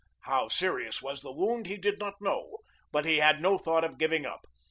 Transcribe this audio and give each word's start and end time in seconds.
How 0.21 0.47
serious 0.47 1.03
was 1.03 1.21
the 1.21 1.31
wound 1.31 1.67
he 1.67 1.77
did 1.77 1.99
not 1.99 2.19
know, 2.19 2.57
but 2.91 3.05
he 3.05 3.17
had 3.19 3.39
no 3.39 3.59
thought 3.59 3.83
of 3.83 3.99
giving 3.99 4.25
up. 4.25 4.45